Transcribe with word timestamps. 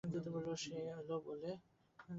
সে 0.61 0.75
এল 0.91 1.09
বলে! 1.25 1.51